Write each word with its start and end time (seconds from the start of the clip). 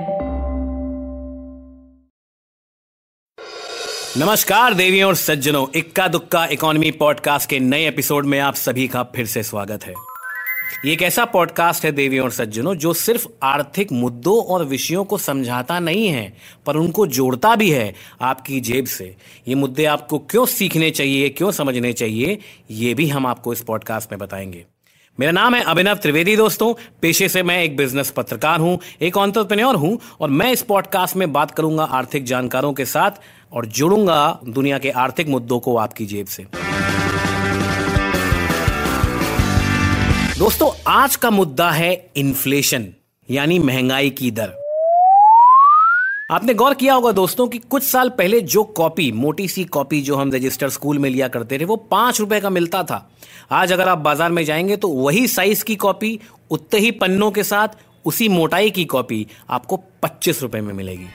नमस्कार 4.17 4.73
देवियों 4.73 5.07
और 5.07 5.15
सज्जनों, 5.15 5.67
इक्का 5.75 6.07
दुक्का 6.07 6.45
इकोनॉमी 6.45 6.91
पॉडकास्ट 6.91 7.49
के 7.49 7.59
नए 7.59 7.87
एपिसोड 7.87 8.25
में 8.25 8.39
आप 8.39 8.55
सभी 8.55 8.87
का 8.87 9.03
फिर 9.03 9.25
से 9.25 9.43
स्वागत 9.43 9.83
है। 9.83 9.93
ये 10.85 10.93
एक 10.93 11.01
ऐसा 11.01 11.25
पॉडकास्ट 11.25 11.85
है 11.85 11.91
देवियों 11.91 12.23
और 12.23 12.31
सज्जनों, 12.31 12.75
जो 12.75 12.93
सिर्फ़ 12.93 13.27
आर्थिक 13.43 13.91
मुद्दों 13.91 14.43
और 14.43 14.63
विषयों 14.63 15.03
को 15.03 15.17
समझाता 15.17 15.79
नहीं 15.79 16.07
है, 16.07 16.37
पर 16.65 16.75
उनको 16.75 17.07
जोड़ता 17.07 17.55
भी 17.55 17.71
है 17.71 17.93
आपकी 18.21 18.59
जेब 18.59 18.85
से। 18.85 19.15
ये 19.47 19.55
मुद्दे 19.55 19.85
आपको 19.85 20.19
क्यों 20.19 20.45
सीखने 20.45 20.91
चाहिए, 20.91 21.29
क्यों 21.29 21.51
समझने 21.51 21.93
चाहिए, 21.93 22.39
ये 22.71 22.93
भी 22.93 23.07
हम 23.07 23.27
आपको 23.27 23.53
इस 23.53 23.61
पॉडकास्ट 23.61 24.11
में 24.11 24.19
बताएँगे। 24.19 24.65
मेरा 25.19 25.31
नाम 25.31 25.55
है 25.55 25.61
अभिनव 25.63 25.95
त्रिवेदी, 25.95 26.35
दोस्तों। 26.35 26.73
पेशे 27.01 27.27
से 27.29 27.43
मैं 27.43 27.63
एक 27.63 27.75
बिज़नेस 27.77 28.09
पत्रकार 28.11 28.59
हूँ, 28.59 28.79
एक 29.01 29.17
ऑन्टरप्रेन्योर 29.17 29.75
हूँ, 29.75 29.99
और 30.21 30.29
मैं 30.29 30.51
इस 30.51 30.61
पॉडकास्ट 30.61 31.15
में 31.15 31.33
बात 31.33 31.51
करूँगा 31.51 31.83
आर्थिक 31.83 32.23
जानकारों 32.23 32.73
के 32.73 32.85
साथ 32.85 33.11
और 33.51 33.65
जुड़ूँगा 33.65 34.39
दुनिया 34.47 34.77
के 34.77 34.89
आर्थिक 34.89 35.27
मुद्दों 35.27 35.59
को 35.59 35.77
आपकी 35.77 36.05
जेब 36.05 36.27
से। 36.27 36.43
दोस्तों, 40.39 40.71
आज 40.87 41.15
का 41.15 41.29
मुद्दा 41.29 41.71
है 41.71 42.11
इन्फ्लेशन 42.15 42.87
यानी 43.29 43.59
महँगाई 43.59 44.09
की 44.09 44.31
दर। 44.31 44.62
आपने 46.29 46.53
गौर 46.53 46.73
किया 46.73 46.93
होगा 46.93 47.11
दोस्तों 47.11 47.47
कि 47.47 47.57
कुछ 47.59 47.83
साल 47.83 48.09
पहले 48.09 48.39
जो 48.41 48.63
कॉपी, 48.63 49.11
मोटी 49.11 49.47
सी 49.47 49.63
कॉपी 49.65 50.01
जो 50.01 50.15
हम 50.15 50.31
रजिस्टर 50.33 50.69
स्कूल 50.69 50.99
में 50.99 51.09
लिया 51.09 51.27
करते 51.27 51.59
थे, 51.59 51.65
वो 51.65 51.75
पाँच 51.75 52.19
रुपए 52.19 52.39
का 52.39 52.49
मिलता 52.49 52.83
था। 52.83 53.09
आज 53.51 53.71
अगर 53.71 53.89
आप 53.89 53.97
बाज़ार 53.97 54.31
में 54.31 54.43
जाएँगे 54.45 54.77
तो 54.77 54.87
वही 54.87 55.27
साइज़ 55.27 55.63
की 55.63 55.75
कॉपी 55.75 56.19
उतने 56.51 56.79
ही 56.79 56.91
पन्नों 56.91 57.29
के 57.31 57.43
साथ 57.43 57.67
उसी 58.05 58.29
मोटाई 58.29 58.69
की 58.69 58.85
कॉपी 58.85 59.25
आपको 59.49 59.77
पच्चीस 60.03 60.41
रुपए 60.41 60.61
में 60.61 60.73
मिलेगी। 60.73 61.07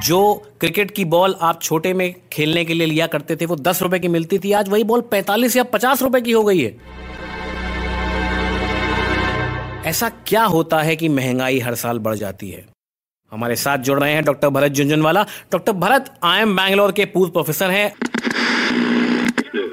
जो 0.00 0.34
क्रिकेट 0.60 0.90
की 0.90 1.04
बॉल 1.04 1.36
आप 1.40 1.62
छोटे 1.62 1.94
में 1.94 2.14
खेलने 2.32 2.64
के 2.64 2.74
लिए 2.74 2.86
लिया 2.86 3.06
करते 3.06 3.36
थे, 3.36 3.46
वो 3.46 3.56
दस 3.56 3.82
रुपए 3.82 3.98
की 3.98 4.08
मिलती 4.08 4.38
थी। 4.38 4.52
आज 4.52 4.68
वही 4.68 4.84
बॉल 4.84 5.00
पैंतालीस 5.00 5.56
या 5.56 5.64
पचास 5.64 6.02
रुपए 6.02 6.20
की 6.20 6.32
हो 6.32 6.44
गई 6.44 6.60
है। 6.60 6.76
ऐसा 9.86 10.08
क्या 10.26 10.44
होता 10.44 10.82
है 10.82 10.96
कि 10.96 11.08
महँगाई 11.08 11.58
हर 11.58 11.74
साल 11.74 11.98
बढ़ 11.98 12.14
जाती 12.14 12.50
है? 12.50 12.73
हमारे 13.34 13.54
साथ 13.56 13.78
जुड़ 13.78 13.98
रहे 14.00 14.12
हैं 14.12 14.24
doctor 14.24 14.48
Bharat 14.48 14.72
Jhunjhunwala. 14.72 15.22
Doctor 15.52 15.72
Bharat 15.72 16.10
I 16.22 16.40
M 16.40 16.54
Bangalore 16.56 16.92
के 16.92 17.04
पूर्व 17.04 17.30
प्रोफेसर 17.30 17.70
हैं। 17.70 17.92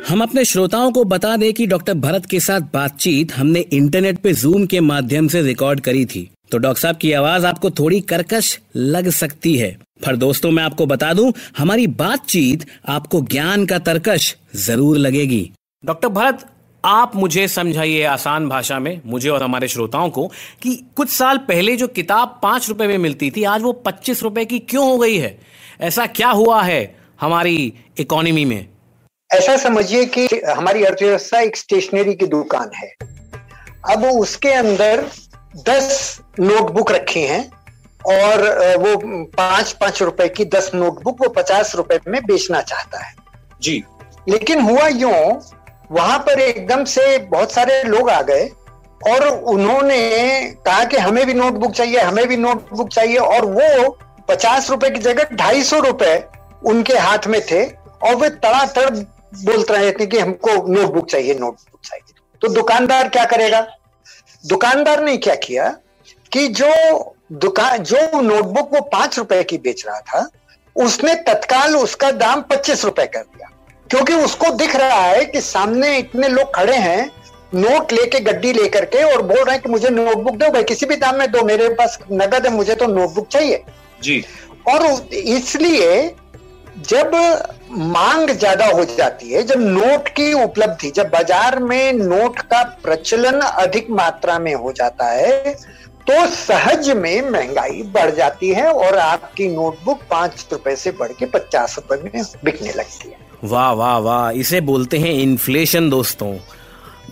हम 0.08 0.22
अपने 0.22 0.45
श्रोताओं 0.45 0.92
को 0.92 1.03
बता 1.03 1.36
दें 1.38 1.52
कि 1.53 1.66
डॉक्टर 1.66 1.94
भरत 1.95 2.26
के 2.26 2.40
साथ 2.40 2.62
बातचीत 2.73 3.34
हमने 3.34 3.59
इंटरनेट 3.59 4.18
पे 4.18 4.34
जूम 4.34 4.66
के 4.66 4.80
माध्यम 4.80 5.28
से 5.28 5.42
रिकॉर्ड 5.42 5.80
करी 5.80 6.06
थी। 6.06 6.30
तो 6.52 6.58
डॉक्टर 6.58 6.81
साहब 6.81 6.98
की 6.98 7.12
आवाज़ 7.12 7.45
आपको 7.45 7.70
थोड़ी 7.72 8.00
करकश 8.02 8.59
लग 8.76 9.09
सकती 9.09 9.56
है। 9.58 9.72
पर 10.06 10.16
दोस्तों, 10.16 10.52
मैं 10.52 10.64
आपको 10.64 10.86
बता 10.86 11.14
दूँ, 11.14 11.31
हमारी 11.58 11.88
बातचीत 11.88 12.66
आपको 12.88 13.22
ज्ञान 13.22 13.66
का 13.66 13.80
तरकश 13.80 14.36
ज़रूर 14.56 14.98
लगेगी। 14.98 15.52
डॉक्टर 15.86 16.08
भरत 16.09 16.46
आप 16.86 17.16
मुझे 17.16 17.48
समझाइए 17.48 18.04
आसान 18.04 18.50
भाषा 18.50 18.80
में 18.80 19.02
मुझे 19.06 19.30
और 19.30 19.44
हमारे 19.44 19.68
श्रोताओं 19.68 20.10
को 20.10 20.28
कि 20.62 20.86
कुछ 20.96 21.10
साल 21.10 21.38
पहले 21.38 21.76
जो 21.78 21.88
किताब 21.88 22.40
पाँच 22.44 22.70
रुपए 22.70 22.88
में 22.88 22.98
मिलती 22.98 23.32
थी 23.32 23.44
आज 23.44 23.62
वो 23.62 23.74
पच्चीस 23.74 24.24
रुपए 24.24 24.46
की 24.46 24.60
क्यों 24.60 24.90
हो 24.90 24.98
गई 24.98 25.18
है? 25.18 25.40
ऐसा 25.82 26.06
क्या 26.06 26.30
हुआ 26.30 26.62
है 26.64 26.96
हमारी 27.22 27.74
इकोनॉमी 27.98 28.46
में? 28.46 28.68
ऐसा 29.34 29.58
समझिए 29.58 30.06
कि 30.06 30.28
हमारी 30.50 30.84
अर्थव्यवस्था 30.84 31.40
एक 31.40 31.58
स्टेशनरी 31.58 32.14
की 32.14 32.26
दुकान 32.26 32.72
है। 32.76 32.96
अब 33.90 34.06
उसके 34.06 34.50
अंदर 34.50 35.06
दस 35.70 36.20
नोटबुक 36.40 36.92
रखी 36.92 37.22
हैं 37.22 37.52
और 38.06 38.42
वो 38.78 39.26
पाँच 39.26 39.72
पाँच 39.72 40.02
रुपए 40.02 40.30
की 40.30 40.46
दस 40.46 40.72
नोटबुक 40.76 41.22
वो 41.22 41.30
पचास 41.30 41.76
रुपए 41.76 42.00
में 42.08 42.22
बेचना 42.26 42.62
चाहता 42.62 43.00
है। 43.00 43.16
जी। 43.62 43.84
लेकिन 44.30 44.62
हुआ 44.62 44.88
यूँ 44.88 45.42
वहाँ 45.91 46.18
पर 46.19 46.40
एकदम 46.40 46.84
से 46.85 47.18
बहुत 47.19 47.52
सारे 47.52 47.81
लोग 47.84 48.09
आ 48.09 48.22
गए 48.22 48.50
और 49.07 49.28
उन्होंने 49.28 50.00
कहा 50.66 50.84
कि 50.84 50.97
हमें 50.97 51.25
भी 51.25 51.34
नोटबुक 51.34 51.72
चाहिए, 51.72 52.00
हमें 52.00 52.28
भी 52.28 52.38
नोटबुक 52.38 52.90
चाहिए 52.90 53.18
और 53.18 53.46
वो 53.47 53.97
पचास 54.30 54.69
रुपए 54.69 54.90
की 54.90 55.00
जगह 55.00 55.35
ढाई 55.35 55.63
सौ 55.63 55.80
रुपए 55.80 56.16
उनके 56.66 56.97
हाथ 56.97 57.28
में 57.28 57.40
थे 57.41 57.63
और 57.66 58.16
वे 58.16 58.30
तड़ातड़ 58.30 58.90
बोलते 58.90 59.74
रहे 59.74 59.91
थे 59.91 60.06
कि 60.06 60.19
हमको 60.19 60.56
नोटबुक 60.68 61.09
चाहिए 61.09 61.34
नोटबुक 61.34 61.80
चाहिए। 61.84 62.13
तो 62.41 62.47
दुकानदार 62.47 63.09
क्या 63.09 63.25
करेगा? 63.25 63.62
दुकानदार 64.46 65.03
ने 65.03 65.18
क्या 65.18 65.35
किया 65.35 65.69
कि 66.31 66.47
जो 66.47 66.69
दुकान 67.31 67.78
जो 67.84 68.22
नोटबुक 68.22 68.74
वो 68.74 68.81
पाँच 68.91 69.18
रुपए 69.18 69.44
की 69.44 69.57
बेच 69.57 69.85
रहा 69.88 70.00
था, 70.00 70.28
उसने 70.75 71.16
तत्काल 71.28 71.75
उसका 71.75 72.12
दाम 72.13 72.41
पच्चीस 72.41 72.85
रुपए 72.85 73.06
कर 73.06 73.22
दिया। 73.22 73.47
क्योंकि 73.91 74.13
उसको 74.16 74.50
दिख 74.56 74.75
रहा 74.75 75.00
है 75.00 75.24
कि 75.25 75.40
सामने 75.41 75.97
इतने 75.97 76.28
लोग 76.29 76.53
खड़े 76.56 76.75
हैं 76.78 77.09
नोट 77.56 77.91
लेके 77.94 78.19
गड्डी 78.22 78.52
लेकर 78.53 78.85
के 78.85 79.03
और 79.03 79.22
बोल 79.22 79.38
रहे 79.38 79.52
हैं 79.52 79.62
कि 79.62 79.69
मुझे 79.69 79.90
नोटबुक 79.90 80.35
दो 80.35 80.50
भाई 80.52 80.63
किसी 80.63 80.85
भी 80.85 80.96
दाम 80.97 81.16
में 81.16 81.31
दो 81.31 81.44
मेरे 81.46 81.68
पास 81.75 81.97
नगद 82.12 82.46
है 82.46 82.51
मुझे 82.53 82.75
तो 82.75 82.88
नोटबुक 82.88 83.28
चाहिए। 83.28 83.63
जी। 84.03 84.24
और 84.69 84.85
इसलिए 85.13 86.16
जब 86.90 87.16
मांग 87.72 88.30
ज़्यादा 88.30 88.66
हो 88.68 88.84
जाती 88.88 89.31
है 89.31 89.44
जब 89.44 89.59
नोट 89.59 90.07
की 90.09 90.31
उपलब्धि 90.34 90.91
जब 90.91 91.09
बाज़ार 91.09 91.59
में 91.62 91.94
नोट 91.94 92.40
का 92.51 92.62
प्रचलन 92.84 93.40
अधिक 93.40 93.90
मात्रा 93.91 94.38
में 94.40 94.53
हो 94.53 94.72
जाता 94.72 95.09
है 95.09 95.53
तो 96.07 96.25
सहज 96.28 96.90
में 96.91 97.30
महँगाई 97.30 97.81
बढ़ 97.94 98.12
जाती 98.16 98.50
है 98.53 98.72
और 98.72 98.97
आपकी 99.00 99.47
नोटबुक 99.47 100.00
पाँच 100.12 100.47
रुपए 100.51 100.75
से 100.75 100.91
बढ़ 101.00 101.12
के 101.19 101.25
पचास 101.35 101.75
रुपए 101.78 102.01
में 102.03 102.24
बिकने 102.44 102.72
लगती 102.72 103.09
है। 103.09 103.30
वाह 103.44 103.72
वाह 103.72 103.97
वाह, 103.97 104.29
इसे 104.31 104.62
बोलते 104.62 104.97
हैं 104.97 105.13
इन्फ्लेशन 105.13 105.90
दोस्तों। 105.90 106.35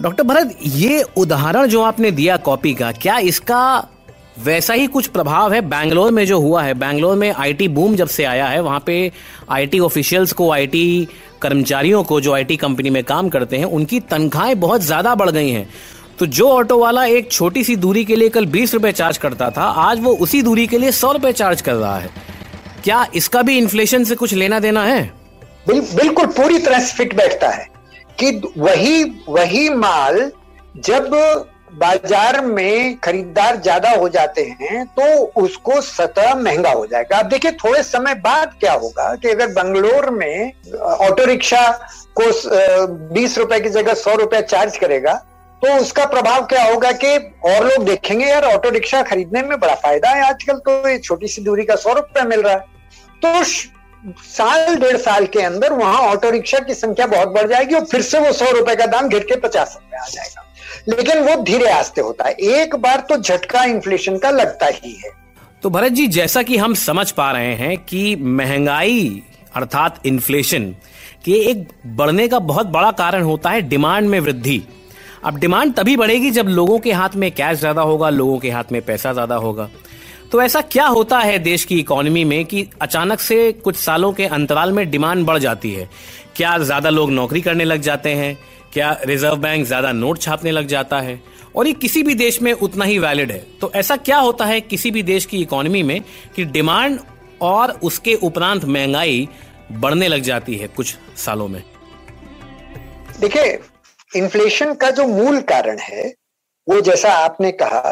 डॉक्टर 0.02 0.24
भरत, 0.24 0.58
ये 0.64 1.04
उदाहरण 1.18 1.68
जो 1.68 1.82
आपने 1.82 2.12
दिया 2.12 2.38
कॉपी 2.38 2.74
का, 2.74 2.92
क्या 2.92 3.18
इसका 3.18 3.88
वैसा 4.40 4.74
ही 4.74 4.88
कुछ 4.88 5.08
प्रभाव 5.08 5.54
है? 5.54 5.62
बैंगलोर 5.62 6.12
में 6.12 6.26
जो 6.26 6.40
हुआ 6.40 6.64
है, 6.64 6.74
बैंगलोर 6.74 7.16
में 7.16 7.32
आईटी 7.32 7.68
बूम 7.68 7.96
जब 7.96 8.08
से 8.08 8.24
आया 8.24 8.48
है, 8.48 8.62
वहाँ 8.62 8.84
पे 8.86 9.12
आईटी 9.50 9.80
ऑफिशियल्स 9.80 10.34
को 10.34 10.52
आईटी 10.52 11.08
कर्मचारियों 11.42 12.04
को, 12.04 12.22
जो 12.22 12.34
आईटी 12.34 12.58
कंपनी 12.58 12.90
में 12.90 13.04
काम 13.04 13.30
करते 13.30 13.58
हैं, 13.58 13.66
उनकी 13.66 14.00
तनख्वाहें 14.00 14.60
बहुत 14.60 14.82
ज़्यादा 14.82 15.16
बढ़ 15.16 15.30
गई 15.30 15.50
हैं। 15.50 15.70
तो 16.20 16.26
जो 16.26 16.50
ऑटो 16.50 16.78
वाला 16.78 17.06
एक 17.06 17.32
छोटी 17.32 17.64
सी 17.64 17.76
दूरी 17.76 18.06
के 18.06 18.16
लिए 18.16 18.30
कल 18.30 18.46
बीस 18.46 18.74
रुपए 18.74 18.92
चार्ज 18.92 19.18
करता 19.18 19.50
था, 19.50 19.64
आज 19.64 20.00
वो 20.00 20.16
उसी 20.16 20.42
दूरी 20.42 20.68
के 20.68 20.78
लिए 20.78 20.92
सौ 20.92 21.12
रुपए 21.12 21.32
चार्ज 21.34 21.62
कर 21.62 21.74
रहा 21.74 21.98
है। 21.98 22.10
क्या 22.84 23.06
इसका 23.16 23.42
भी 23.42 23.58
इन्फ्लेशन 23.58 24.04
से 24.04 24.16
कुछ 24.16 24.34
लेना 24.34 24.60
देना 24.60 24.84
है? 24.84 25.19
बिल, 25.66 25.82
बिल्कुल 25.82 26.26
पूरी 26.28 26.58
तरह 26.60 26.80
से 26.80 26.96
फिट 26.98 27.16
बैठता 27.16 27.50
है 27.50 27.68
कि 28.20 28.32
वही 28.58 29.04
वही 29.30 29.70
माल 29.76 30.32
जब 30.78 31.10
बाज़ार 31.74 32.40
में 32.46 32.98
खरीदार 33.00 33.56
ज़्यादा 33.58 33.90
हो 33.92 34.08
जाते 34.10 34.44
हैं 34.62 34.86
तो 34.90 35.04
उसको 35.42 35.80
सतह 35.82 36.34
महँगा 36.36 36.72
हो 36.72 36.86
जाएगा। 36.88 37.18
अब 37.18 37.28
देखिए 37.30 37.52
थोड़े 37.64 37.84
समय 37.84 38.16
बाद 38.18 38.56
क्या 38.60 38.74
होगा 38.74 39.14
कि 39.16 39.30
अगर 39.30 39.48
बंगलोर 39.54 40.10
में 40.12 40.52
ऑटो 40.76 41.26
रिक्शा 41.26 41.62
को 42.20 42.24
बीस 43.14 43.38
रुपए 43.38 43.60
की 43.60 43.70
जगह 43.70 43.94
सौ 43.96 44.16
रुपया 44.16 44.42
चार्ज 44.44 44.78
करेगा 44.78 45.14
तो 45.62 45.76
उसका 45.78 46.06
प्रभाव 46.08 46.46
क्या 46.46 46.64
होगा 46.64 46.92
कि 46.94 47.16
और 47.46 47.66
लोग 47.66 47.86
देखेंगे 47.86 48.26
यार 48.26 48.46
ऑटो 48.46 48.70
रिक्शा 48.72 49.02
खरीदने 49.04 49.42
में 49.44 49.60
बड़ा 49.60 49.74
फ़ायदा 49.76 50.10
है। 50.10 50.28
आजकल 50.28 50.58
तो 50.60 50.90
ये 50.90 50.98
छोटी 51.00 51.28
सी 51.28 51.42
दूरी 51.44 51.66
का 51.66 51.76
सौ 51.78 51.94
रुपया 51.94 52.24
मिल 52.26 52.42
रहा 52.42 52.54
है। 52.54 52.60
तो 53.22 53.44
साल, 54.04 54.76
डेढ़ 54.76 54.98
साल 54.98 55.26
के 55.28 55.42
अंदर 55.42 55.74
वहाँ 55.74 56.00
ऑटो 56.02 56.30
रिक्शा 56.30 56.60
की 56.60 56.74
संख्या 56.74 57.08
बहुत 57.08 57.28
बढ़ 57.30 57.48
जाएगी 57.48 57.76
और 57.76 57.86
फिर 57.86 58.02
से 58.02 58.20
वो 58.20 58.32
सौ 58.34 58.52
रुपए 58.52 58.76
का 58.76 58.86
दाम 58.88 59.10
घट 59.10 59.24
के 59.24 59.36
पचास 59.38 59.76
रुपए 59.76 59.98
आ 59.98 60.08
जाएगा। 60.08 60.46
लेकिन 60.88 61.24
वो 61.24 61.36
धीरे 61.44 61.70
आस्ते 61.70 62.02
होता 62.02 62.28
है। 62.28 62.34
एक 62.34 62.76
बार 62.78 63.06
तो 63.10 63.18
झटका 63.18 63.64
इन्फ्लेशन 63.66 64.18
का 64.18 64.30
लगता 64.32 64.66
ही 64.66 64.94
है। 64.96 65.12
तो 65.64 65.70
भरत 65.70 65.92
जी, 65.92 66.08
जैसा 66.08 66.44
कि 66.44 66.58
हम 66.58 66.74
समझ 66.76 67.10
पा 67.12 67.32
रहे 67.32 67.54
हैं 67.56 67.78
कि 67.80 68.16
महँगाई 68.16 69.24
अर्थात 69.56 70.06
इन्फ्लेशन 70.06 70.74
के 71.26 71.32
एक 71.52 71.68
बढ़ने 71.96 72.28
का 72.28 72.40
बहुत 72.42 72.68
बड़ा 72.68 72.92
कारण 72.94 73.24
होता 73.24 73.50
है 73.50 73.62
डिमांड 73.62 74.10
में 74.10 74.20
वृद्धि। 74.20 74.62
अब 75.24 75.38
डिमांड 75.40 75.74
तभी 75.76 75.96
बढ़ेगी 75.98 76.32
जब 76.32 76.48
लोगों 76.48 76.80
के 76.80 76.92
हाथ 76.92 77.16
में 77.16 77.32
कैश 77.32 77.58
ज़्यादा 77.60 77.82
होगा, 77.82 78.10
लोगों 78.10 78.38
के 78.40 78.50
हाथ 78.50 78.72
में 78.72 78.82
पैसा 78.82 79.14
ज़्यादा 79.14 79.36
होगा। 79.38 79.70
तो 80.32 80.42
ऐसा 80.42 80.62
क्या 80.62 80.86
होता 80.86 81.20
है 81.20 81.38
देश 81.40 81.64
की 81.66 81.80
इकोनॉमी 81.80 82.24
में 82.24 82.46
कि 82.46 82.68
अचानक 82.82 83.20
से 83.20 83.52
कुछ 83.54 83.76
सालों 83.76 84.12
के 84.14 84.26
अंतराल 84.26 84.72
में 84.72 84.90
डिमांड 84.92 85.26
बढ़ 85.26 85.38
जाती 85.38 85.72
है? 85.74 85.90
क्या 86.36 86.58
ज़्यादा 86.58 86.90
लोग 86.90 87.12
नौकरी 87.12 87.42
करने 87.42 87.64
लग 87.64 87.82
जाते 87.82 88.14
हैं? 88.14 88.38
क्या 88.74 88.92
रिज़र्व 89.06 89.36
बैंक 89.36 89.66
ज़्यादा 89.66 89.92
नोट 89.92 90.20
छापने 90.22 90.52
लग 90.52 90.68
जाता 90.68 91.00
है? 91.00 91.20
और 91.56 91.68
ये 91.68 91.74
किसी 91.74 92.04
भी 92.04 92.16
देश 92.16 92.42
में 92.42 92.52
उतना 92.54 92.86
ही 92.86 92.98
वैलिड 93.00 93.32
है। 93.32 93.40
तो 93.62 93.72
ऐसा 93.76 93.96
क्या 93.98 94.18
होता 94.18 94.46
है 94.46 94.60
किसी 94.62 94.92
भी 94.92 95.04
देश 95.04 95.26
की 95.26 95.42
इकोनॉमी 95.42 95.82
में 95.84 96.02
कि 96.36 96.46
डिमांड 96.48 97.00
और 97.42 97.72
उसके 97.84 98.14
उपरांत 98.16 98.66
महँगाई 98.66 99.28
बढ़ने 99.72 100.08
लग 100.08 100.22
जाती 100.22 100.56
है 100.56 100.68
कुछ 100.68 100.96
सालों 101.18 101.48
में? 101.48 101.64
देखिए 103.20 103.60
इन्फ्लेशन 104.12 104.74
का 104.74 104.90
जो 104.92 105.08
मूल 105.08 105.40
कारण 105.42 105.80
है, 105.80 106.08
वो 106.68 106.80
जैसा 106.82 107.14
आपने 107.16 107.52
कहा 107.54 107.92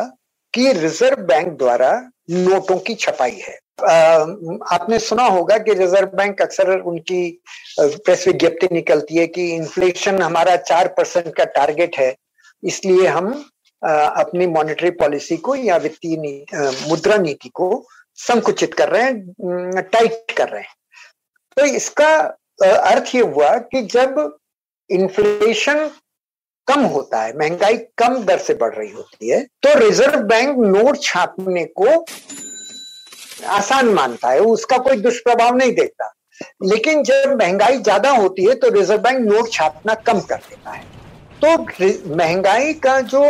कि 0.54 0.72
रिज़र्व 0.74 1.24
बैंक 1.24 1.48
द्वारा 1.48 1.90
नोटों 2.30 2.78
की 2.80 2.96
छपाई 2.96 3.40
है। 3.40 3.58
आपने 3.80 5.00
सुना 5.00 5.24
होगा 5.26 5.58
कि 5.58 5.74
रिज़र्व 5.74 6.16
बैंक 6.18 6.42
अक्सर 6.42 6.70
उनकी 6.72 7.20
प्रेस 7.80 8.28
विज्ञप्ति 8.28 8.68
निकलती 8.72 9.16
है 9.16 9.26
कि 9.28 9.50
इन्फ्लेशन 9.56 10.22
हमारा 10.22 10.56
चार 10.64 10.88
परसेंट 10.88 11.34
का 11.36 11.44
टारगेट 11.58 11.98
है 11.98 12.16
इसलिए 12.64 13.08
हम 13.08 13.32
अपनी 13.82 14.48
मॉनेटरी 14.48 14.90
पॉलिसी 14.94 15.38
को 15.38 15.56
या 15.56 15.78
वित्तीय 15.78 16.18
नी, 16.18 16.46
मुद्रा 16.90 17.18
नीति 17.18 17.50
को 17.50 17.86
संकुचित 18.18 18.74
कर 18.74 18.90
रहे 18.90 19.04
हैं 19.04 19.82
टाइट 19.84 20.32
कर 20.38 20.50
रहे 20.50 20.62
हैं। 20.62 20.76
तो 21.58 21.66
इसका 21.66 22.10
अर्थ 22.64 23.16
ये 23.16 23.22
हुआ 23.24 23.56
कि 23.72 23.82
जब 23.88 24.38
इन्फ्लेशन 24.90 25.90
कम 26.68 26.82
होता 26.86 27.22
है, 27.22 27.38
महँगाई 27.38 27.78
कम 27.98 28.18
दर 28.26 28.38
से 28.40 28.54
बढ़ 28.56 28.74
रही 28.76 28.92
होती 28.92 29.30
है 29.30 29.42
तो 29.64 29.78
रिज़र्व 29.80 30.22
बैंक 30.24 30.58
नोट 30.60 31.02
छापने 31.04 31.66
को 31.80 32.06
आसान 33.48 33.90
मानता 33.90 34.30
है, 34.30 34.40
उसका 34.42 34.78
कोई 34.80 34.98
दुष्प्रभाव 34.98 35.56
नहीं 35.56 35.74
देखता। 35.74 36.14
लेकिन 36.64 37.04
जब 37.04 37.36
महँगाई 37.40 37.78
ज़्यादा 37.78 38.10
होती 38.12 38.46
है 38.46 38.56
तो 38.56 38.70
रिज़र्व 38.70 39.02
बैंक 39.02 39.20
नोट 39.22 39.52
छापना 39.52 39.94
कम 40.08 40.20
कर 40.22 40.36
देता 40.50 40.72
है। 40.72 40.84
तो 41.42 42.16
महँगाई 42.16 42.74
का 42.76 43.00
जो 43.04 43.24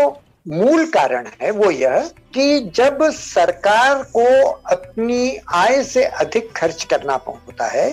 मूल 0.45 0.85
कारण 0.87 1.27
है, 1.41 1.51
वो 1.51 1.71
यह 1.71 2.09
कि 2.33 2.59
जब 2.75 3.03
सरकार 3.11 4.03
को 4.15 4.25
अपनी 4.71 5.37
आय 5.55 5.83
से 5.83 6.03
अधिक 6.03 6.51
खर्च 6.57 6.83
करना 6.83 7.13
होता 7.27 7.65
है 7.67 7.89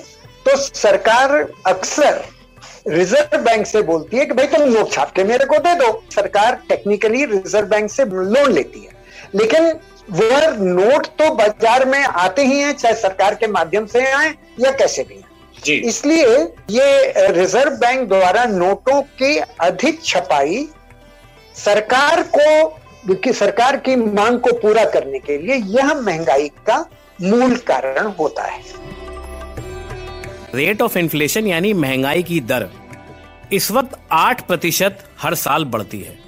तो 0.47 0.57
सरकार 0.57 1.31
अक्सर 1.67 2.23
रिज़र्व 2.87 3.39
बैंक 3.43 3.67
से 3.67 3.83
बोलती 3.83 4.17
है 4.17 4.25
कि 4.27 4.35
भाई 4.35 4.47
तुम 4.49 4.69
नोट 4.71 4.93
छाप 4.93 5.13
के 5.13 5.25
मेरे 5.25 5.45
को 5.45 5.59
दे 5.59 5.75
दो। 5.75 5.91
सरकार 6.15 6.61
टेक्निकली 6.69 7.25
रिज़र्व 7.27 7.67
बैंक 7.69 7.91
से 7.91 8.05
लोन 8.05 8.53
लेती 8.53 8.81
है। 8.81 8.93
लेकिन 9.35 9.73
वह 10.11 10.57
नोट 10.57 11.07
तो 11.19 11.31
बाज़ार 11.35 11.85
में 11.85 12.03
आते 12.05 12.45
ही 12.45 12.59
हैं 12.61 12.73
चाहे 12.73 12.95
सरकार 12.95 13.35
के 13.35 13.47
माध्यम 13.49 13.87
से 13.87 14.05
आए 14.07 14.35
या 14.61 14.71
कैसे 14.73 15.03
भी 15.05 15.23
इसलिए 15.89 16.27
ये 16.71 17.31
रिज़र्व 17.33 17.77
बैंक 17.77 18.09
द्वारा 18.09 18.45
नोटों 18.47 19.01
की 19.19 19.37
अधिक 19.39 20.03
छपाई 20.05 20.67
सरकार 21.57 22.23
को 22.37 23.15
कि 23.15 23.33
सरकार 23.33 23.77
की 23.79 23.97
मांग 23.97 24.39
को 24.41 24.53
पूरा 24.59 24.85
करने 24.91 25.19
के 25.19 25.39
लिए 25.39 25.55
यह 25.73 25.93
महँगाई 25.95 26.49
का 26.67 26.79
मूल 27.23 27.57
कारण 27.67 28.07
होता 28.19 28.43
है। 28.43 28.63
रेट 30.55 30.83
ऑफ़ 30.83 30.99
इन्फ्लेशन 30.99 31.47
यानी 31.47 31.73
महँगाई 31.75 32.23
की 32.23 32.41
दर, 32.43 32.69
इस 33.53 33.71
वक्त 33.71 33.99
आठ 34.13 34.47
प्रतिशत 34.47 35.05
हर 35.21 35.35
साल 35.37 35.65
बढ़ती 35.67 36.01
है। 36.01 36.19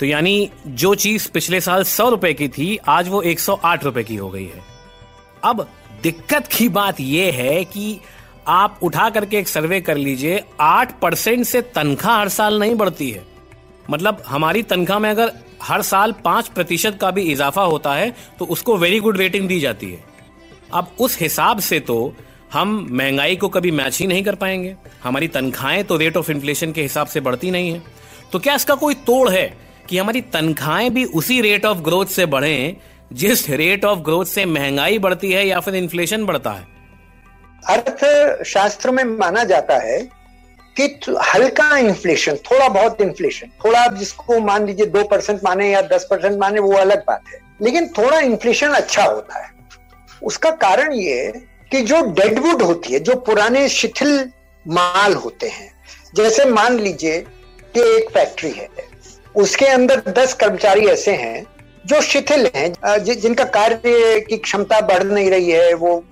तो 0.00 0.06
यानी 0.06 0.50
जो 0.66 0.94
चीज़ 0.96 1.28
पिछले 1.30 1.60
साल 1.60 1.82
सौ 1.84 2.08
रुपए 2.10 2.32
की 2.34 2.48
थी, 2.48 2.76
आज 2.78 3.08
वो 3.08 3.22
एक 3.22 3.40
सौ 3.40 3.60
आठ 3.64 3.84
रुपए 3.84 4.02
की 4.02 4.16
हो 4.16 4.30
गई 4.30 4.44
है। 4.44 4.62
अब 5.44 5.68
दिक्कत 6.02 6.46
की 6.46 6.68
बात 6.70 7.00
यह 7.00 7.34
है 7.34 7.64
कि 7.64 7.98
आप 8.48 8.78
उठा 8.82 9.08
करके 9.10 9.38
एक 9.38 9.48
सर्वे 9.48 9.80
कर 9.80 9.96
लीजिए, 9.96 10.42
आठ 10.60 10.98
परसेंट 11.00 11.44
से 11.46 11.62
तनख्वाह 11.74 12.18
हर 12.20 12.28
साल 12.30 12.58
नहीं 12.60 12.74
बढ़ती 12.74 13.10
है। 13.10 13.24
मतलब 13.90 14.22
हमारी 14.26 14.62
तनख्वाह 14.64 14.98
में 14.98 15.08
अगर 15.10 15.32
हर 15.62 15.82
साल 15.82 16.12
पाँच 16.24 16.48
प्रतिशत 16.48 16.98
का 17.00 17.10
भी 17.10 17.22
इजाफा 17.32 17.62
होता 17.64 17.94
है 17.94 18.10
तो 18.38 18.44
उसको 18.46 18.76
वेरी 18.76 18.98
गुड 19.00 19.16
रेटिंग 19.16 19.48
दी 19.48 19.60
जाती 19.60 19.90
है। 19.92 20.04
अब 20.72 20.90
उस 21.00 21.18
हिसाब 21.20 21.60
से 21.60 21.80
तो 21.80 22.14
हम 22.52 22.88
महँगाई 22.90 23.36
को 23.36 23.48
कभी 23.48 23.70
मैच 23.70 23.98
ही 23.98 24.06
नहीं 24.06 24.22
कर 24.24 24.34
पाएँगे। 24.34 24.74
हमारी 25.02 25.28
तनख्वाहें 25.28 25.84
तो 25.84 25.96
रेट 25.96 26.16
ऑफ़ 26.16 26.30
इन्फ्लेशन 26.30 26.72
के 26.72 26.82
हिसाब 26.82 27.06
से 27.06 27.20
बढ़ती 27.20 27.50
नहीं 27.50 27.72
है। 27.72 27.82
तो 28.32 28.38
क्या 28.38 28.54
इसका 28.54 28.74
कोई 28.74 28.94
तोड़ 28.94 29.28
है 29.30 29.58
कि 29.88 29.98
हमारी 29.98 30.20
तनख्वाहें 30.20 30.94
भी 30.94 31.04
उसी 31.04 31.40
रेट 31.40 31.64
ऑफ़ 31.66 31.78
ग्रोथ 31.78 32.06
से 32.06 32.26
बढ़े, 32.26 32.76
जिस 33.12 33.48
रेट 33.50 33.84
ऑफ़ 33.84 33.98
ग्रोथ 33.98 34.24
से 34.24 34.44
महँगाई 34.44 34.98
बढ़ती 34.98 35.32
है 35.32 35.46
या 35.46 35.60
फिर 35.60 35.74
इन्फ्लेशन 35.74 36.24
बढ़ता 36.26 36.50
है? 36.50 36.66
अर्थशास्त्र 37.68 38.90
में 38.90 39.04
माना 39.04 39.44
जाता 39.44 39.76
है 39.76 40.00
कि 40.76 40.84
हल्का 41.34 41.76
इन्फ्लेशन 41.76 42.36
थोड़ा 42.50 42.68
बहुत 42.68 43.00
इन्फ्लेशन 43.00 43.46
थोड़ा 43.64 43.80
आप 43.80 43.94
जिसको 43.94 44.38
मान 44.40 44.66
लीजिए 44.66 44.86
दो 44.86 45.04
परसेंट 45.04 45.40
माने 45.44 45.70
या 45.70 45.80
दस 45.82 46.06
परसेंट 46.10 46.38
माने, 46.38 46.60
वो 46.60 46.72
अलग 46.72 46.98
बात 46.98 47.24
है। 47.28 47.40
लेकिन 47.62 47.88
थोड़ा 47.88 48.20
इन्फ्लेशन 48.20 48.68
अच्छा 48.68 49.04
होता 49.04 49.42
है। 49.42 49.50
उसका 50.22 50.50
कारण 50.50 50.92
ये 50.92 51.32
कि 51.72 51.80
जो 51.82 52.00
डेडवुड 52.12 52.62
होती 52.62 52.92
है, 52.92 52.98
जो 53.00 53.14
पुराने 53.26 53.68
शिथिल 53.70 54.30
माल 54.66 55.14
होते 55.14 55.48
हैं, 55.48 55.70
जैसे 56.14 56.44
मान 56.46 56.78
लीजिए 56.78 57.18
कि 57.74 57.80
एक 57.96 58.10
फैक्ट्री 58.14 58.50
है, 58.50 58.68
उसके 59.34 59.66
अंदर 59.66 60.00
दस 60.10 60.34
कर्मचारी 60.34 60.86
ऐसे 60.86 61.12
हैं 61.16 61.46
जो 61.84 62.00
शिथिल 62.02 62.48
हैं 62.54 62.98
जिनका 63.04 63.44
कार्य 63.54 64.20
की 64.28 64.36
क्षमता 64.38 64.80
बढ़ 64.88 65.02
नहीं 65.04 65.30
रही 65.30 65.50
है, 65.50 65.72
वो 65.74 66.04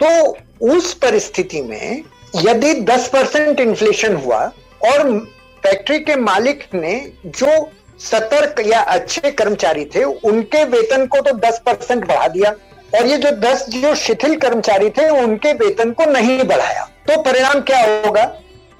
तो 0.00 0.36
उस 0.66 0.92
परिस्थिति 0.96 1.62
में 1.62 2.02
यदि 2.36 2.72
10 2.84 3.08
परसेंट 3.08 3.60
इन्फ्लेशन 3.60 4.16
हुआ 4.16 4.38
और 4.84 5.18
फैक्ट्री 5.62 5.98
के 6.00 6.16
मालिक 6.18 6.64
ने 6.74 6.94
जो 7.26 7.70
सतर्क 8.00 8.62
या 8.66 8.80
अच्छे 8.80 9.30
कर्मचारी 9.32 9.84
थे, 9.94 10.04
उनके 10.04 10.64
वेतन 10.66 11.06
को 11.06 11.20
तो 11.20 11.32
10 11.40 11.58
परसेंट 11.66 12.06
बढ़ा 12.06 12.28
दिया। 12.28 12.54
और 12.94 13.06
ये 13.06 13.16
जो 13.16 13.30
10 13.30 13.64
जो 13.68 13.94
शिथिल 13.94 14.36
कर्मचारी 14.36 14.90
थे, 14.90 15.08
उनके 15.08 15.52
वेतन 15.52 15.90
को 15.90 16.04
नहीं 16.04 16.44
बढ़ाया। 16.44 16.84
तो 17.08 17.20
परिणाम 17.22 17.60
क्या 17.60 17.80
होगा 18.06 18.24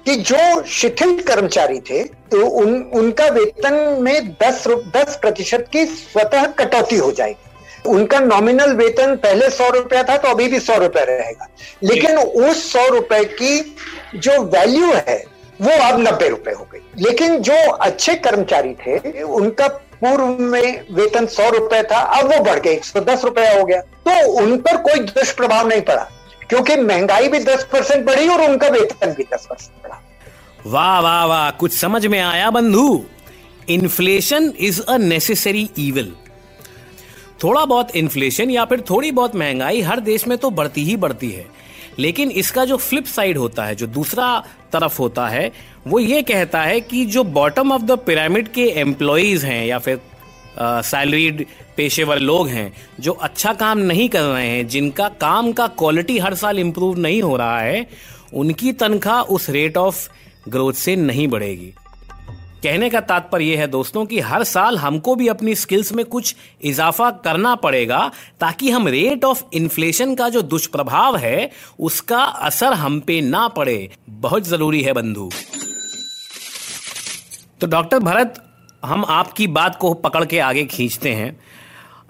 कि 0.05 0.15
जो 0.15 0.63
शिथिल 0.63 1.21
कर्मचारी 1.21 1.79
थे 1.79 2.03
तो 2.03 2.45
उन, 2.45 2.81
उनका 2.93 3.25
वेतन 3.25 3.73
में 4.01 4.35
10 4.43 4.67
10 4.95 5.15
प्रतिशत 5.15 5.65
की 5.71 5.85
स्वतः 5.85 6.45
कटौती 6.45 6.95
हो 6.95 7.11
जाएगी। 7.11 7.89
उनका 7.89 8.19
नॉमिनल 8.19 8.73
वेतन 8.73 9.15
पहले 9.15 9.49
सौ 9.49 9.69
रुपया 9.69 10.03
था 10.03 10.17
तो 10.17 10.27
अभी 10.27 10.47
भी 10.47 10.59
सौ 10.59 10.77
रुपया 10.77 11.03
रहेगा। 11.03 11.47
लेकिन 11.83 12.17
उस 12.17 12.71
सौ 12.73 12.87
रुपए 12.87 13.23
की 13.23 13.75
जो 14.15 14.41
वैल्यू 14.43 14.91
है, 14.93 15.23
वो 15.61 15.71
अब 15.71 15.99
नब्बे 15.99 16.29
रुपए 16.29 16.51
हो 16.51 16.67
गई। 16.73 16.79
लेकिन 16.97 17.37
जो 17.37 17.55
अच्छे 17.71 18.15
कर्मचारी 18.15 18.73
थे, 18.73 19.21
उनका 19.21 19.67
पूर्व 20.01 20.37
में 20.41 20.85
वेतन 20.91 21.25
सौ 21.27 21.49
रुपए 21.49 21.81
था, 21.83 21.99
अब 21.99 22.31
वो 22.33 22.39
बढ़ 22.43 22.59
के 22.59 22.69
एक 22.69 22.85
सौ 22.85 22.99
दस 23.01 23.23
रुपया 23.25 23.53
हो 23.53 23.63
गया। 23.65 23.81
तो 23.81 24.31
उन 24.33 24.57
पर 24.57 24.77
कोई 24.83 24.99
दुष्प्रभाव 25.01 25.67
नहीं 25.67 25.81
पड़ा, 25.81 26.07
क्योंकि 26.49 26.75
महँगाई 26.77 27.27
भी 27.27 27.39
दस 27.41 27.67
परसेंट 27.71 28.05
बढ़ी 28.05 28.27
और 28.27 28.41
उनका 28.41 28.67
वेतन 28.69 29.13
भी 29.13 29.23
दस 29.33 29.45
परसेंट 29.49 29.83
बढ़ा। 29.83 30.01
वाह 30.65 30.99
वाह 30.99 31.25
वाह, 31.25 31.49
कुछ 31.51 31.73
समझ 31.73 32.05
में 32.05 32.19
आया 32.19 32.49
बंधु? 32.51 33.03
Inflation 33.69 34.51
is 34.59 34.81
a 34.81 34.97
necessary 34.97 35.69
evil 35.79 36.13
थोड़ा 37.43 37.63
बहुत 37.65 37.95
इन्फ्लेशन 37.95 38.49
या 38.49 38.63
फिर 38.65 38.81
थोड़ी 38.89 39.11
बहुत 39.11 39.35
महँगाई 39.35 39.81
हर 39.81 39.99
देश 40.01 40.27
में 40.27 40.37
तो 40.37 40.49
बढ़ती 40.51 40.83
ही 40.83 40.95
बढ़ती 40.97 41.29
है। 41.31 41.45
लेकिन 41.99 42.31
इसका 42.31 42.65
जो 42.65 42.77
फ्लिप 42.77 43.05
साइड 43.05 43.37
होता 43.37 43.63
है, 43.63 43.75
जो 43.75 43.87
दूसरा 43.87 44.43
तरफ़ 44.73 44.97
होता 44.97 45.27
है, 45.27 45.51
वो 45.87 45.99
ये 45.99 46.21
कहता 46.21 46.61
है 46.61 46.79
कि 46.81 47.05
जो 47.05 47.23
बॉटम 47.23 47.71
ऑफ़ 47.71 47.81
द 47.81 47.97
पिरामिड 47.99 48.47
के 48.47 48.65
एम्प्लॉयज़ 48.79 49.45
हैं 49.45 49.65
या 49.65 49.79
फिर 49.79 49.99
सैलरीड 50.59 51.45
पेशेवर 51.77 52.19
लोग 52.19 52.47
हैं, 52.47 52.71
जो 52.99 53.11
अच्छा 53.11 53.53
काम 53.53 53.77
नहीं 53.77 54.07
कर 54.09 54.21
रहे 54.21 54.47
हैं, 54.47 54.67
जिनका 54.67 55.07
काम 55.21 55.51
का 55.51 55.67
क्वालिटी 55.67 56.17
हर 56.17 56.33
साल 56.35 56.59
इम्प्रूव 56.59 56.97
नहीं 56.99 57.21
हो 57.21 57.35
रहा 57.37 57.59
है, 57.59 57.85
उनकी 58.33 58.73
तनख्वाह 58.73 59.21
उस 59.21 59.49
रेट 59.49 59.77
ऑफ़ 59.77 60.07
ग्रोथ 60.49 60.73
से 60.73 60.95
नहीं 60.95 61.27
बढ़ेगी। 61.27 61.73
कहने 62.63 62.89
का 62.89 62.99
तात्पर्य 62.99 63.45
यह 63.45 63.59
है 63.59 63.67
दोस्तों 63.67 64.05
कि 64.05 64.19
हर 64.19 64.43
साल 64.43 64.77
हमको 64.77 65.15
भी 65.15 65.27
अपनी 65.27 65.55
स्किल्स 65.55 65.93
में 65.93 66.05
कुछ 66.05 66.35
इजाफा 66.61 67.11
करना 67.11 67.55
पड़ेगा 67.55 68.11
ताकि 68.39 68.71
हम 68.71 68.87
रेट 68.87 69.25
ऑफ़ 69.25 69.43
इन्फ्लेशन 69.53 70.15
का 70.15 70.29
जो 70.29 70.41
दुष्प्रभाव 70.41 71.17
है, 71.17 71.51
उसका 71.79 72.23
असर 72.23 72.73
हम 72.73 72.99
पे 72.99 73.21
ना 73.21 73.47
पड़े। 73.47 73.91
बहुत 74.09 74.43
ज़रूरी 74.43 74.81
है 74.81 74.93
बंधु। 74.93 75.29
तो 77.61 77.67
डॉक्टर 77.67 77.99
भरत, 77.99 78.45
हम 78.85 79.05
आपकी 79.05 79.47
बात 79.47 79.75
को 79.75 79.93
पकड़ 79.93 80.25
के 80.25 80.39
आगे 80.39 80.65
खींचते 80.65 81.13
हैं। 81.13 81.39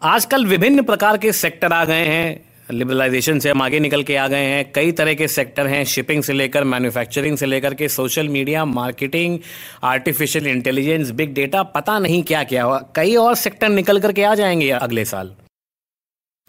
आजकल 0.03 0.45
विभिन्न 0.45 0.83
प्रकार 0.83 1.17
के 1.17 1.31
सेक्टर 1.31 1.73
आ 1.73 1.85
गए 1.85 2.05
हैं। 2.05 2.48
लिबरलाइजेशन 2.71 3.39
से 3.39 3.49
हम 3.49 3.61
आगे 3.61 3.79
निकल 3.79 4.03
के 4.03 4.15
आ 4.15 4.27
गए 4.27 4.43
हैं। 4.43 4.71
कई 4.75 4.91
तरह 4.91 5.13
के 5.13 5.27
सेक्टर 5.27 5.67
हैं 5.67 5.85
शिपिंग 5.85 6.23
से 6.23 6.33
लेकर 6.33 6.63
मैन्युफैक्चरिंग 6.63 7.37
से 7.37 7.45
लेकर 7.45 7.73
के 7.73 7.89
social 7.89 8.29
media 8.29 8.65
marketing 8.65 9.39
artificial 9.83 10.47
intelligence 10.47 11.11
big 11.11 11.33
data 11.33 11.63
पता 11.63 11.99
नहीं 11.99 12.23
क्या 12.23 12.43
क्या 12.43 12.63
हुआ। 12.63 12.85
कई 12.95 13.15
और 13.15 13.35
सेक्टर 13.35 13.69
निकल 13.69 13.99
करके 13.99 14.23
आ 14.23 14.35
जाएँगे 14.35 14.69
अगले 14.69 15.05
साल। 15.05 15.35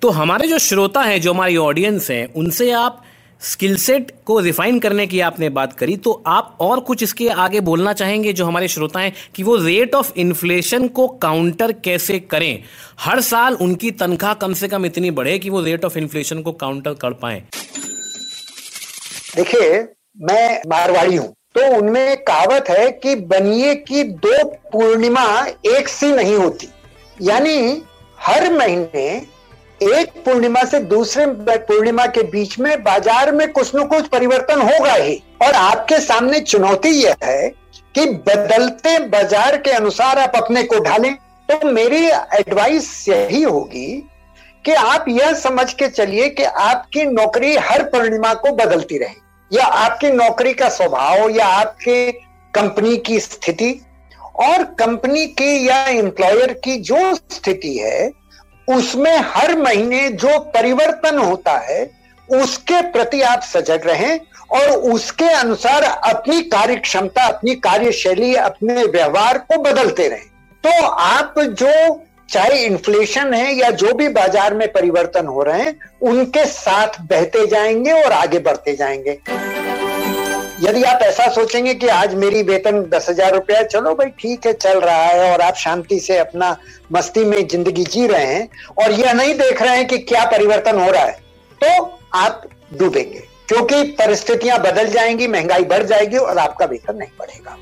तो 0.02 0.10
हमारे 0.10 0.48
जो 0.48 0.58
श्रोता 0.58 1.00
हैं, 1.00 1.20
जो 1.20 1.32
हमारी 1.32 1.56
ऑडियंस 1.56 2.10
हैं, 2.10 2.32
उनसे 2.32 2.70
आप 2.72 3.04
स्किल 3.40 3.76
सेट 3.76 4.10
को 4.26 4.38
रिफाइन 4.40 4.78
करने 4.78 5.06
की 5.06 5.20
आपने 5.20 5.48
बात 5.48 5.72
करी 5.72 5.96
तो 5.96 6.12
आप 6.26 6.56
और 6.60 6.80
कुछ 6.80 7.02
इसके 7.02 7.28
आगे 7.28 7.60
बोलना 7.60 7.92
चाहेंगे 7.92 8.32
जो 8.32 8.44
हमारे 8.44 8.68
श्रोता 8.68 9.00
हैं 9.00 9.12
कि 9.34 9.42
वो 9.42 9.56
रेट 9.56 9.94
ऑफ़ 9.94 10.12
इन्फ्लेशन 10.16 10.86
को 10.88 11.06
काउंटर 11.22 11.72
कैसे 11.84 12.18
करें? 12.20 12.62
हर 13.00 13.20
साल 13.20 13.54
उनकी 13.54 13.90
तनख्वाह 13.92 14.34
कम 14.34 14.54
से 14.54 14.68
कम 14.68 14.86
इतनी 14.86 15.10
बढ़े 15.10 15.38
कि 15.38 15.50
वो 15.50 15.62
रेट 15.62 15.84
ऑफ़ 15.84 15.98
इन्फ्लेशन 15.98 16.42
को 16.42 16.52
काउंटर 16.54 16.94
कर 16.94 17.12
पाए। 17.14 17.42
देखिए, 19.36 19.80
मैं 20.20 20.62
मारवाड़ी 20.68 21.16
हूँ 21.16 21.34
तो 21.54 21.66
उनमें 21.76 22.16
कहावत 22.24 22.68
है 22.70 22.90
कि 22.92 23.14
बनिए 23.26 23.74
की 23.74 24.02
दो 24.04 24.44
पूर्णिमा 24.44 25.26
एक 25.66 25.88
सी 25.88 26.12
नहीं 26.12 26.34
होती। 26.34 26.68
यानी 27.22 27.82
हर 28.18 28.52
महीने 28.52 29.08
एक 29.82 30.10
पूर्णिमा 30.24 30.62
से 30.64 30.78
दूसरे 30.80 31.26
पूर्णिमा 31.48 32.04
के 32.06 32.22
बीच 32.22 32.58
में 32.58 32.82
बाज़ार 32.84 33.30
में 33.32 33.50
कुछ 33.52 33.74
न 33.76 33.84
कुछ 33.88 34.08
परिवर्तन 34.08 34.60
होगा 34.62 34.92
ही। 34.92 35.14
और 35.42 35.54
आपके 35.54 35.98
सामने 36.00 36.40
चुनौती 36.42 36.88
यह 36.90 37.14
है 37.24 37.48
कि 37.94 38.04
बदलते 38.26 38.98
बाज़ार 39.08 39.56
के 39.58 39.70
अनुसार 39.70 40.18
आप 40.18 40.36
अपने 40.36 40.62
को 40.62 40.80
ढालें। 40.80 41.14
तो 41.48 41.68
मेरी 41.68 42.04
एडवाइस 42.06 43.08
यही 43.08 43.42
होगी 43.42 43.88
कि 44.64 44.72
आप 44.74 45.04
यह 45.08 45.32
समझ 45.36 45.72
के 45.72 45.88
चलिए 45.88 46.28
कि 46.28 46.42
आपकी 46.42 47.04
नौकरी 47.06 47.56
हर 47.58 47.82
पूर्णिमा 47.84 48.34
को 48.34 48.52
बदलती 48.56 48.98
रहे। 48.98 49.14
या 49.50 49.64
आपकी 49.64 50.10
नौकरी 50.12 50.54
का 50.54 50.68
स्वभाव, 50.68 51.28
या 51.30 51.46
आपके 51.46 52.10
कंपनी 52.54 52.96
की 52.98 53.20
स्थिति, 53.20 53.80
और 54.40 54.62
कंपनी 54.78 55.26
की 55.28 55.68
या 55.68 55.84
एम्प्लॉयर 55.88 56.52
की 56.64 56.76
जो 56.80 57.14
स्थिति 57.14 57.76
है 57.78 58.10
उसमें 58.70 59.16
हर 59.16 59.56
महीने 59.56 60.08
जो 60.08 60.38
परिवर्तन 60.38 61.18
होता 61.18 61.56
है, 61.58 61.90
उसके 62.28 62.80
प्रति 62.82 63.22
आप 63.22 63.42
सजग 63.42 63.86
रहें 63.86 64.20
और 64.50 64.68
उसके 64.68 65.24
अनुसार 65.24 65.82
अपनी 65.82 66.40
कार्य 66.42 66.76
क्षमता 66.76 67.22
अपनी 67.22 67.54
कार्यशैली, 67.54 68.34
अपने 68.34 68.84
व्यवहार 68.84 69.38
को 69.38 69.58
बदलते 69.62 70.08
रहें। 70.08 70.28
तो 70.64 70.86
आप 70.86 71.34
जो, 71.38 72.00
चाहे 72.30 72.64
इन्फ्लेशन 72.64 73.34
है 73.34 73.54
या 73.54 73.70
जो 73.70 73.92
भी 73.94 74.08
बाज़ार 74.08 74.54
में 74.54 74.72
परिवर्तन 74.72 75.26
हो 75.26 75.42
रहे 75.42 75.62
हैं, 75.62 75.78
उनके 76.02 76.44
साथ 76.44 77.00
बहते 77.00 77.46
जाएँगे 77.46 77.92
और 77.92 78.12
आगे 78.12 78.38
बढ़ते 78.38 78.76
जाएँगे। 78.76 79.18
यदि 80.60 80.82
आप 80.82 81.02
ऐसा 81.02 81.26
सोचेंगे 81.32 81.74
कि 81.74 81.86
आज 81.88 82.14
मेरी 82.14 82.42
वेतन 82.42 82.80
दस 82.90 83.08
हज़ार 83.08 83.32
रुपया 83.34 83.62
चलो 83.64 83.94
भाई 83.94 84.08
ठीक 84.18 84.46
है, 84.46 84.52
चल 84.54 84.80
रहा 84.80 85.04
है 85.04 85.32
और 85.32 85.40
आप 85.40 85.54
शांति 85.56 85.98
से 86.00 86.18
अपना 86.18 86.56
मस्ती 86.92 87.24
में 87.24 87.46
ज़िंदगी 87.48 87.84
जी 87.84 88.06
रहे 88.06 88.26
हैं 88.26 88.48
और 88.78 88.92
यह 88.92 89.12
नहीं 89.12 89.34
देख 89.34 89.62
रहे 89.62 89.76
हैं 89.76 89.86
कि 89.86 89.98
क्या 90.00 90.24
परिवर्तन 90.30 90.80
हो 90.80 90.90
रहा 90.90 91.04
है 91.04 91.18
तो 91.60 91.98
आप 92.14 92.42
डूबेंगे। 92.74 93.22
क्योंकि 93.48 93.82
परिस्थितियाँ 93.94 94.58
बदल 94.62 94.88
जाएँगी, 94.88 95.26
महँगाई 95.28 95.64
बढ़ 95.64 95.82
जाएगी 95.84 96.16
और 96.16 96.38
आपका 96.38 96.66
वेतन 96.66 96.96
नहीं 96.96 97.10
बढ़ेगा। 97.18 97.56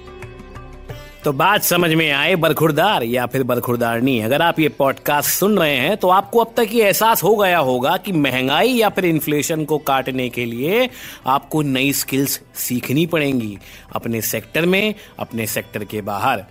तो 1.24 1.32
बात 1.32 1.62
समझ 1.62 1.90
में 1.90 2.10
आए, 2.10 2.34
बरखुरदार 2.34 3.02
या 3.02 3.26
फिर 3.26 3.42
बरखुरदारनी। 3.42 4.18
अगर 4.20 4.42
आप 4.42 4.60
ये 4.60 4.68
पॉडकास्ट 4.68 5.30
सुन 5.30 5.58
रहे 5.58 5.76
हैं 5.76 5.96
तो 5.96 6.08
आपको 6.08 6.38
अब 6.38 6.52
तक 6.56 6.68
ये 6.72 6.84
एहसास 6.84 7.22
हो 7.22 7.34
गया 7.36 7.58
होगा 7.58 7.96
कि 7.96 8.12
महँगाई 8.12 8.68
या 8.68 8.88
फिर 8.88 9.04
इन्फ्लेशन 9.04 9.64
को 9.64 9.78
काटने 9.78 10.28
के 10.28 10.44
लिए 10.44 10.88
आपको 11.26 11.62
नई 11.62 11.92
स्किल्स 11.92 12.40
सीखनी 12.54 13.06
पड़ेंगी, 13.06 13.58
अपने 13.94 14.20
सेक्टर 14.20 14.66
में, 14.66 14.94
अपने 15.18 15.46
सेक्टर 15.46 15.84
के 15.84 16.00
बाहर। 16.00 16.44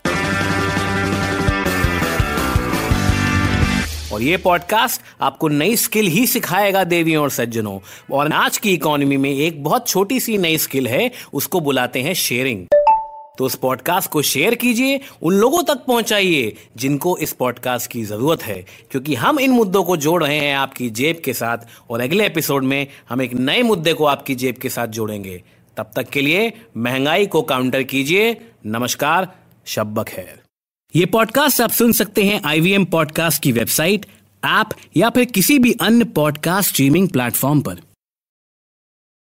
और 4.14 4.22
ये 4.22 4.38
पॉडकास्ट 4.38 5.02
आपको 5.22 5.48
नई 5.48 5.76
स्किल 5.76 6.08
ही 6.08 6.28
सिखाएगा 6.28 6.84
देवियों 6.84 7.24
और 7.24 7.30
सज्जनों। 7.30 7.80
और 8.12 8.32
आज 8.32 8.58
की 8.58 8.74
इकोनॉमी 8.74 9.18
में 9.18 9.34
एक 9.34 9.64
बहुत 9.64 9.88
छोटी 9.88 10.20
सी 10.20 10.38
नई 10.38 10.58
स्किल 10.58 10.88
है, 10.88 11.12
उसको 11.34 11.60
बुलाते 11.60 12.02
हैं 12.02 12.14
शेयरिंग 12.14 12.66
तो 13.38 13.46
उस 13.46 13.56
पॉडकास्ट 13.56 14.10
को 14.10 14.22
शेयर 14.22 14.56
कीजिए, 14.56 15.00
उन 15.22 15.34
लोगों 15.34 15.64
तक 15.64 15.76
पहुंचाइए 15.76 16.56
जिनको 16.78 17.18
इस 17.18 17.34
पॉडकास्ट 17.34 17.92
की 17.92 18.04
ज़रूरत 18.04 18.44
है। 18.44 18.66
क्योंकि 18.92 19.16
हम 19.16 19.40
इन 19.40 19.52
मुद्दों 19.52 19.84
को 19.84 19.98
जोड़ 19.98 20.24
रहे 20.24 20.38
हैं 20.38 20.56
आपकी 20.56 20.90
जेब 20.90 21.22
के 21.26 21.34
साथ 21.34 21.58
और 21.90 22.02
अगले 22.02 22.26
एपिसोड 22.26 22.64
में 22.64 22.88
हम 23.10 23.22
एक 23.22 23.34
नए 23.34 23.62
मुद्दे 23.62 23.94
को 23.94 24.06
आपकी 24.06 24.36
जेब 24.36 24.56
के 24.56 24.70
साथ 24.70 24.88
जोड़ेंगे। 24.88 25.44
तब 25.78 25.92
तक 25.96 26.10
के 26.10 26.22
लिए 26.22 26.54
महँगाई 26.78 27.26
को 27.26 27.42
काउंटर 27.42 27.84
कीजिए। 27.84 28.38
नमस्कार, 28.66 29.36
शब्बक 29.66 30.08
खैर 30.08 30.40
ये 30.96 31.06
पॉडकास्ट 31.06 31.62
आप 31.62 31.70
सुन 31.70 31.92
सकते 31.92 32.24
हैं 32.24 32.42
आईवीएम 32.46 32.86
पॉडकास्ट 32.86 33.44
की 33.44 33.52
वेबसाइट 33.52 34.06
ऐप 34.46 34.70
या 34.98 35.10
फिर 35.10 35.26
किसी 35.26 35.60
भी 35.60 35.76
अन्य 35.82 36.06
पॉडकास्ट 36.06 36.70
स्ट्रीमिंग 36.70 37.10
प्लेटफॉर्म 37.10 37.62
पर। 37.62 37.87